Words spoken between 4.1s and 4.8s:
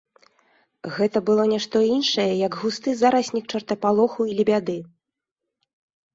і лебяды.